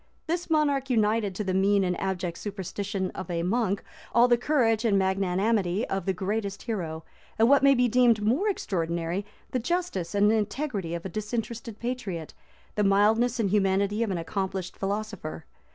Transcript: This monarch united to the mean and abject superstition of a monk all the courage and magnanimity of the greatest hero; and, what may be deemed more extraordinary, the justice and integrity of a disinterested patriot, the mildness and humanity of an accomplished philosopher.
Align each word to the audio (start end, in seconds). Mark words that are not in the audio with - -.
This 0.25 0.49
monarch 0.49 0.89
united 0.89 1.35
to 1.35 1.43
the 1.43 1.53
mean 1.53 1.83
and 1.83 1.95
abject 2.01 2.39
superstition 2.39 3.11
of 3.11 3.29
a 3.29 3.43
monk 3.43 3.83
all 4.15 4.27
the 4.27 4.35
courage 4.35 4.83
and 4.83 4.97
magnanimity 4.97 5.87
of 5.89 6.07
the 6.07 6.11
greatest 6.13 6.63
hero; 6.63 7.03
and, 7.37 7.47
what 7.47 7.61
may 7.61 7.75
be 7.75 7.87
deemed 7.87 8.19
more 8.19 8.49
extraordinary, 8.49 9.27
the 9.51 9.59
justice 9.59 10.15
and 10.15 10.31
integrity 10.31 10.95
of 10.95 11.05
a 11.05 11.09
disinterested 11.09 11.77
patriot, 11.79 12.33
the 12.73 12.83
mildness 12.83 13.39
and 13.39 13.51
humanity 13.51 14.01
of 14.01 14.09
an 14.09 14.17
accomplished 14.17 14.75
philosopher. 14.75 15.45